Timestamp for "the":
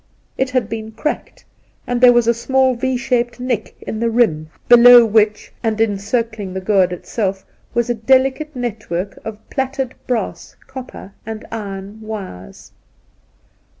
3.99-4.09, 6.55-6.59